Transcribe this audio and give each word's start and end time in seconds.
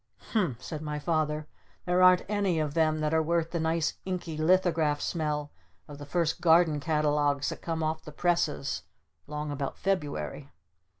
"Humph!" 0.33 0.63
said 0.63 0.81
my 0.81 0.97
Father. 0.97 1.47
"There 1.85 2.01
aren't 2.01 2.25
any 2.27 2.57
of 2.59 2.73
them 2.73 3.01
that 3.01 3.13
are 3.13 3.21
worth 3.21 3.51
the 3.51 3.59
nice 3.59 3.99
inky 4.03 4.35
lithograph 4.35 4.99
smell 4.99 5.51
of 5.87 5.99
the 5.99 6.07
first 6.07 6.41
Garden 6.41 6.79
Catalogues 6.79 7.49
that 7.49 7.61
come 7.61 7.83
off 7.83 8.01
the 8.03 8.11
presses 8.11 8.81
'long 9.27 9.51
about 9.51 9.77
February!" 9.77 10.49